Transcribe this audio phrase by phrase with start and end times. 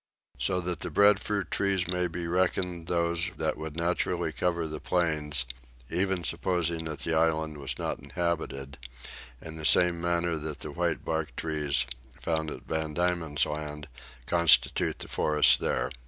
[0.39, 5.45] So that the breadfruit trees may be reckoned those that would naturally cover the plains,
[5.91, 8.79] even supposing that the island was not inhabited,
[9.43, 11.85] in the same manner that the white barked trees,
[12.19, 13.87] found at Van Diemen's Land,
[14.25, 15.91] constitute the forests there.